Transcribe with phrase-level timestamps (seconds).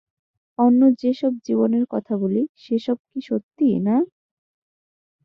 [0.59, 3.95] অন্য যে-সব জীবনের কথা বলি, সে-সব কি সত্যি, না।